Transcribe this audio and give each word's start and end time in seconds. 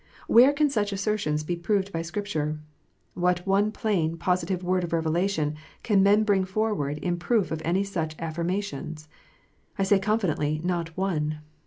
Where 0.25 0.51
can 0.51 0.67
such 0.71 0.91
assertions 0.91 1.43
be 1.43 1.55
proved 1.55 1.93
by 1.93 2.01
Scripture? 2.01 2.57
What 3.13 3.45
one 3.45 3.71
plain, 3.71 4.17
positive 4.17 4.63
word 4.63 4.83
of 4.83 4.93
revelation 4.93 5.53
can 5.83 6.01
men 6.01 6.23
bring 6.23 6.43
forward 6.43 6.97
in 6.97 7.17
proof 7.17 7.51
of 7.51 7.61
any 7.63 7.83
such 7.83 8.15
affirmations 8.17 9.07
1 9.75 9.75
I 9.77 9.83
say 9.83 9.99
confidently, 9.99 10.59
not 10.63 10.97
one. 10.97 11.41